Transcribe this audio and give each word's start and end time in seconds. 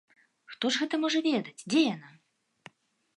Хто 0.53 0.69
ж 0.77 0.81
гэта 0.83 0.99
можа 1.03 1.19
ведаць, 1.27 1.65
дзе 1.73 1.81
яна? 1.95 2.09